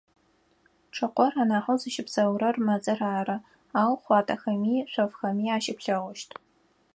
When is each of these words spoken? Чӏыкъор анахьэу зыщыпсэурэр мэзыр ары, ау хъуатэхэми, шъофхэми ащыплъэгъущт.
Чӏыкъор 0.95 1.33
анахьэу 1.41 1.77
зыщыпсэурэр 1.81 2.55
мэзыр 2.65 2.99
ары, 3.17 3.37
ау 3.79 3.93
хъуатэхэми, 4.01 4.75
шъофхэми 4.91 5.53
ащыплъэгъущт. 5.55 6.29